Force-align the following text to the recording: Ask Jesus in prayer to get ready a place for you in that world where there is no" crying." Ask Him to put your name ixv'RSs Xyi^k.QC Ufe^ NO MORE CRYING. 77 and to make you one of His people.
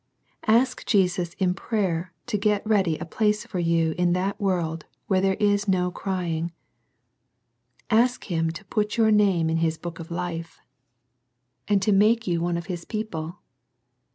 Ask 0.47 0.83
Jesus 0.87 1.33
in 1.35 1.53
prayer 1.53 2.11
to 2.25 2.35
get 2.35 2.65
ready 2.65 2.97
a 2.97 3.05
place 3.05 3.45
for 3.45 3.59
you 3.59 3.93
in 3.99 4.13
that 4.13 4.41
world 4.41 4.87
where 5.05 5.21
there 5.21 5.35
is 5.35 5.67
no" 5.67 5.91
crying." 5.91 6.51
Ask 7.91 8.23
Him 8.23 8.49
to 8.49 8.65
put 8.65 8.97
your 8.97 9.11
name 9.11 9.47
ixv'RSs 9.49 9.53
Xyi^k.QC 9.57 9.57
Ufe^ 9.57 9.61
NO 9.61 9.61
MORE 9.61 9.93
CRYING. 9.93 10.43
77 10.43 10.59
and 11.67 11.81
to 11.83 11.91
make 11.91 12.25
you 12.25 12.41
one 12.41 12.57
of 12.57 12.65
His 12.65 12.83
people. 12.83 13.41